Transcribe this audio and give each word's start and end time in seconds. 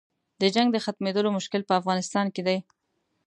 د 0.41 0.43
جنګ 0.55 0.67
د 0.71 0.77
ختمېدلو 0.85 1.29
مشکل 1.37 1.61
په 1.67 1.73
افغانستان 1.81 2.25
کې 2.35 2.41
دی. 2.47 2.57